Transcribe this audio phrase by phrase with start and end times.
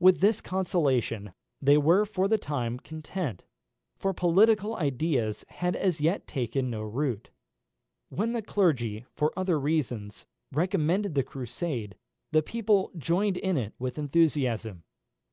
[0.00, 1.32] With this consolation
[1.62, 3.44] they were for the time content,
[3.94, 7.30] for political ideas had as yet taken no root.
[8.08, 11.94] When the clergy, for other reasons, recommended the Crusade,
[12.32, 14.82] the people joined in it with enthusiasm.